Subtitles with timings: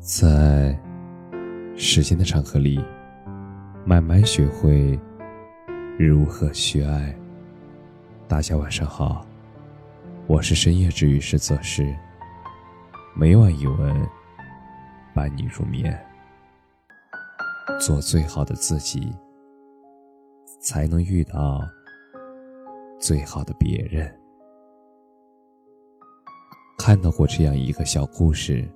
[0.00, 0.78] 在
[1.76, 2.82] 时间的长河里，
[3.84, 4.98] 慢慢学会
[5.98, 7.14] 如何去爱。
[8.28, 9.26] 大家晚上好，
[10.28, 11.94] 我是深夜治愈师泽师。
[13.16, 14.08] 每晚一文
[15.12, 15.98] 伴你入眠，
[17.80, 19.12] 做最好的自己，
[20.60, 21.60] 才能遇到
[23.00, 24.08] 最好的别人。
[26.78, 28.66] 看到过这样一个小故事。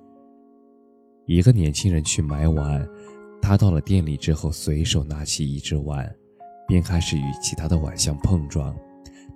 [1.25, 2.87] 一个年轻人去买碗，
[3.41, 6.13] 他到了店里之后，随手拿起一只碗，
[6.67, 8.75] 便开始与其他的碗相碰撞，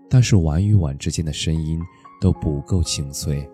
[0.09, 1.79] 但是碗与碗之间的声音
[2.19, 3.49] 都不够清脆，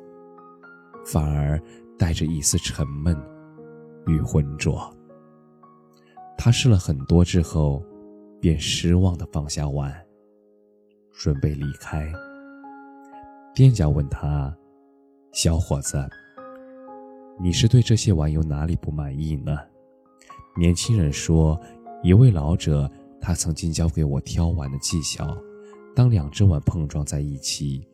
[1.06, 1.62] 反而
[1.98, 3.16] 带着一丝沉闷
[4.08, 4.92] 与浑浊。
[6.36, 7.86] 他试了很多之后，
[8.42, 9.94] 便失望的放下碗，
[11.12, 12.12] 准备离开。
[13.54, 14.52] 店家问他
[15.32, 16.04] ：“小伙子。”
[17.40, 19.58] 你是对这些碗有哪里不满意呢？
[20.56, 21.60] 年轻人说
[22.04, 22.90] ：“一位老者，
[23.20, 25.36] 他曾经教给我挑碗的技巧。
[25.96, 27.88] 当两只碗碰撞在一起，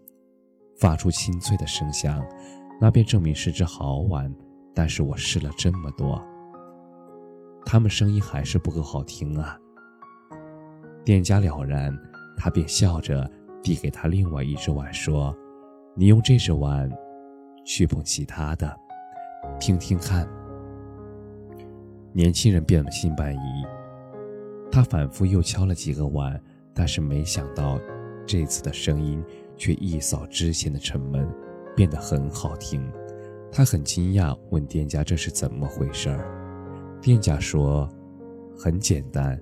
[0.78, 2.22] 发出清脆的声响，
[2.82, 4.34] 那便证明是只好碗。
[4.76, 6.22] 但是我试了这么多，
[7.66, 9.58] 他们声音还是不够好听啊。”
[11.06, 11.98] 店家了然，
[12.38, 13.30] 他便笑着
[13.64, 15.34] 递给他另外一只碗，说
[15.96, 16.92] ：“你用这只碗
[17.66, 18.78] 去碰其他的。”
[19.60, 20.28] 听听看，
[22.14, 23.66] 年轻人变了心半疑。
[24.72, 26.40] 他反复又敲了几个碗，
[26.74, 27.80] 但是没想到，
[28.26, 29.24] 这次的声音
[29.58, 31.28] 却一扫之前的沉闷，
[31.76, 32.90] 变得很好听。
[33.52, 37.00] 他很惊讶，问店家这是怎么回事儿。
[37.02, 37.90] 店家说
[38.58, 39.40] ：“很简单，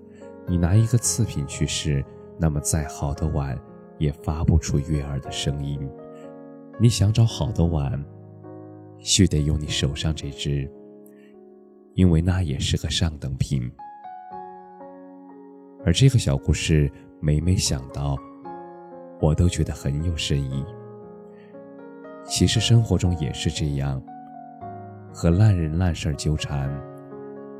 [0.48, 2.04] 你拿一个次品去试，
[2.40, 3.60] 那么再好的碗
[3.98, 5.80] 也发不出悦耳的声音。
[6.80, 8.04] 你想找好的碗。”
[9.00, 10.70] 须得用你手上这只，
[11.94, 13.72] 因为那也是个上等品。
[15.86, 18.18] 而这个小故事，每每想到，
[19.22, 20.66] 我都觉得很有深意。
[22.26, 24.02] 其实生活中也是这样，
[25.14, 26.70] 和烂人烂事儿纠缠，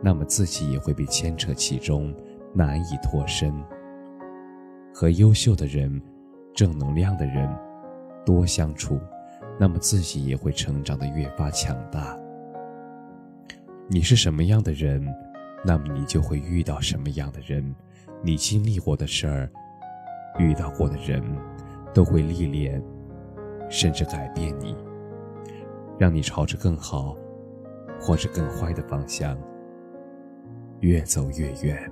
[0.04, 2.14] 那么自己也会被牵扯其中，
[2.54, 3.54] 难以脱身。
[4.94, 6.02] 和优秀的人、
[6.54, 7.50] 正能量的人
[8.26, 9.00] 多相处。
[9.60, 12.18] 那么自己也会成长的越发强大。
[13.88, 15.04] 你是什么样的人，
[15.66, 17.76] 那么你就会遇到什么样的人。
[18.22, 19.50] 你经历过的事儿，
[20.40, 21.24] 遇到过的人，
[21.94, 22.84] 都会历练，
[23.70, 24.76] 甚至改变你，
[25.98, 27.16] 让你朝着更好，
[28.00, 29.38] 或者更坏的方向
[30.80, 31.92] 越走越远。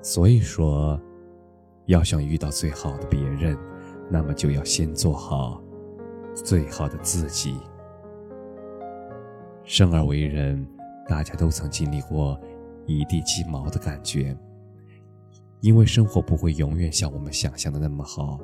[0.00, 1.00] 所以说，
[1.86, 3.56] 要想遇到最好的别人，
[4.10, 5.62] 那么就要先做好。
[6.34, 7.58] 最好的自己。
[9.64, 10.66] 生而为人，
[11.08, 12.38] 大家都曾经历过
[12.86, 14.36] 一地鸡毛的感觉。
[15.60, 18.40] 因为生活不会永远像我们想象的那么好，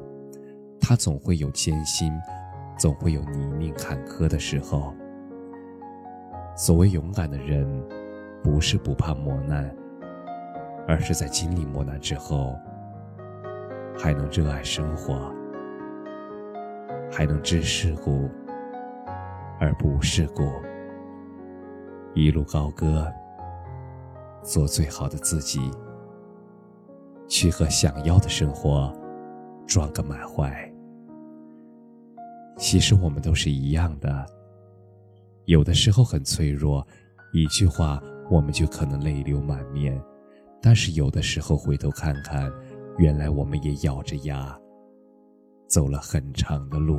[0.80, 2.12] 它总会有艰辛，
[2.78, 4.94] 总会有泥泞坎坷的时候。
[6.56, 7.66] 所谓勇敢的人，
[8.42, 9.74] 不是不怕磨难，
[10.86, 12.54] 而是在经历磨难之后，
[13.96, 15.34] 还能热爱生活。
[17.10, 18.28] 还能知世故
[19.58, 20.52] 而不世故，
[22.14, 23.12] 一路高歌，
[24.42, 25.70] 做最好的自己，
[27.28, 28.92] 去和想要的生活
[29.66, 30.72] 撞个满怀。
[32.56, 34.26] 其实我们都是一样的，
[35.46, 36.86] 有的时候很脆弱，
[37.32, 39.98] 一句话我们就可能泪流满面；
[40.60, 42.52] 但是有的时候回头看看，
[42.98, 44.56] 原来我们也咬着牙。
[45.68, 46.98] 走了很长的路，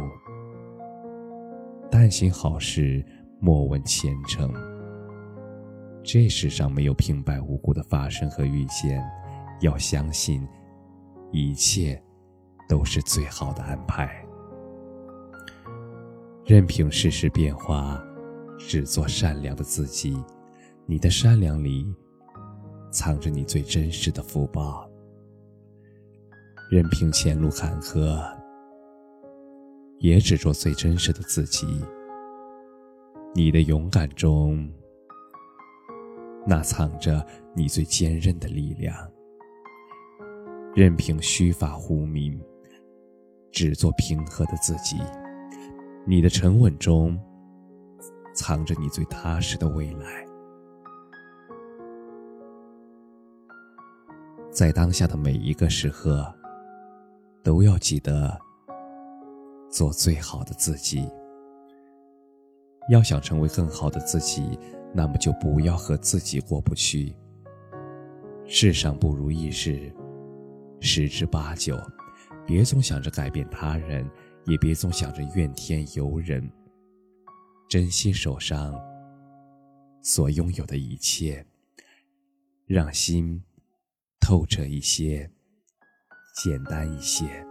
[1.90, 3.04] 但行好事，
[3.40, 4.54] 莫问前程。
[6.04, 9.04] 这世上没有平白无故的发生和遇见，
[9.62, 10.48] 要相信，
[11.32, 12.02] 一切
[12.68, 14.24] 都是最好的安排。
[16.46, 18.00] 任凭世事变化，
[18.60, 20.24] 只做善良的自己。
[20.86, 21.92] 你的善良里，
[22.92, 24.88] 藏着你最真实的福报。
[26.72, 28.39] 任凭前路坎坷。
[30.00, 31.68] 也只做最真实的自己。
[33.36, 34.68] 你的勇敢中，
[36.48, 38.96] 那藏着你最坚韧的力量。
[40.74, 42.40] 任凭虚发忽明，
[43.52, 44.98] 只做平和的自己。
[46.06, 47.20] 你的沉稳中，
[48.34, 50.26] 藏着你最踏实的未来。
[54.50, 56.34] 在当下的每一个时刻，
[57.44, 58.49] 都要记得。
[59.70, 61.08] 做最好的自己，
[62.90, 64.58] 要想成为更好的自己，
[64.94, 67.16] 那么就不要和自己过不去。
[68.48, 69.94] 世上不如意事
[70.82, 71.78] 十之八九，
[72.48, 74.10] 别总想着改变他人，
[74.46, 76.50] 也别总想着怨天尤人。
[77.70, 78.74] 珍惜手上
[80.02, 81.46] 所拥有的一切，
[82.66, 83.40] 让心
[84.20, 85.30] 透彻一些，
[86.42, 87.46] 简单一些，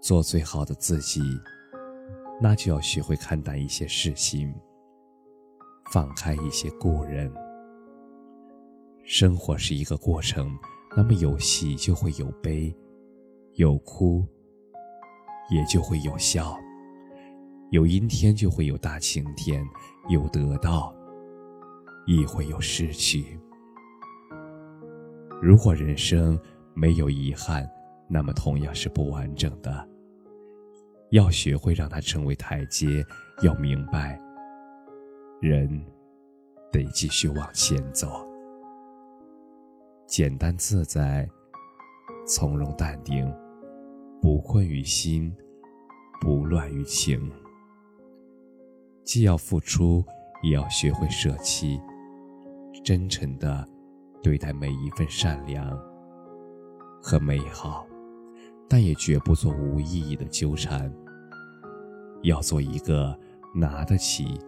[0.00, 1.20] 做最好的自己。
[2.40, 4.54] 那就要学会看淡一些事情，
[5.92, 7.30] 放开一些故人。
[9.04, 10.56] 生活是一个过程，
[10.96, 12.74] 那么有喜就会有悲，
[13.56, 14.26] 有哭
[15.50, 16.56] 也就会有笑，
[17.70, 19.62] 有阴天就会有大晴天，
[20.08, 20.94] 有得到
[22.06, 23.38] 亦会有失去。
[25.42, 26.40] 如果人生
[26.72, 27.68] 没有遗憾，
[28.08, 29.89] 那么同样是不完整的。
[31.10, 33.04] 要学会让它成为台阶，
[33.42, 34.20] 要明白，
[35.40, 35.68] 人
[36.70, 38.24] 得继续往前走，
[40.06, 41.28] 简单自在，
[42.26, 43.32] 从容淡定，
[44.22, 45.34] 不困于心，
[46.20, 47.30] 不乱于情。
[49.02, 50.04] 既要付出，
[50.44, 51.80] 也要学会舍弃，
[52.84, 53.66] 真诚的
[54.22, 55.76] 对待每一份善良
[57.02, 57.84] 和美好。
[58.70, 60.88] 但也绝不做无意义的纠缠。
[62.22, 63.18] 要做一个
[63.52, 64.38] 拿得起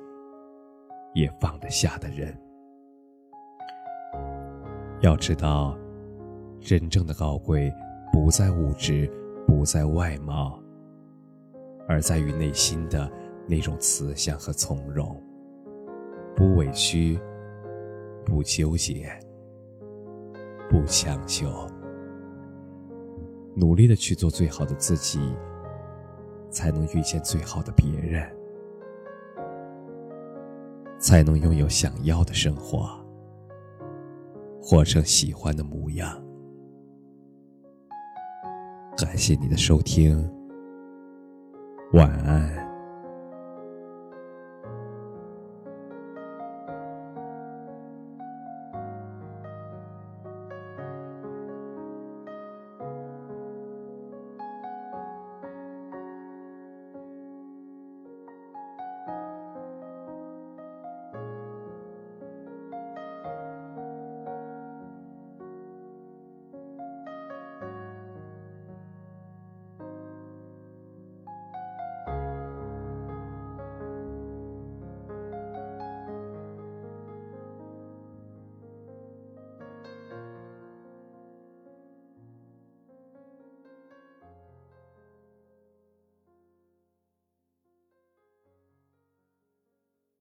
[1.13, 2.33] 也放得下的人。
[5.01, 5.77] 要知道，
[6.61, 7.73] 真正的高贵
[8.13, 9.11] 不在物质，
[9.45, 10.63] 不在外貌，
[11.89, 13.11] 而在于内心的
[13.49, 15.21] 那种慈祥和从容。
[16.37, 17.19] 不委屈，
[18.25, 19.11] 不纠结，
[20.71, 21.67] 不强求。
[23.55, 25.21] 努力的去做最好的自己，
[26.51, 28.31] 才能遇见最好的别人，
[30.99, 32.89] 才能拥有想要的生活，
[34.63, 36.23] 活成喜欢的模样。
[38.97, 40.31] 感谢你的收听，
[41.93, 42.62] 晚安。